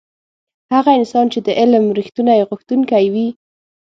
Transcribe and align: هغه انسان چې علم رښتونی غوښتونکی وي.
هغه 0.73 0.91
انسان 0.99 1.25
چې 1.33 1.39
علم 1.59 1.85
رښتونی 1.99 2.45
غوښتونکی 2.49 3.05
وي. 3.13 3.27